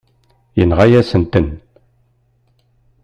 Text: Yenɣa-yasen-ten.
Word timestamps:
Yenɣa-yasen-ten. 0.57 1.47